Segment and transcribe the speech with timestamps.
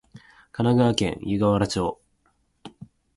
[0.51, 2.01] 神奈川県湯河原町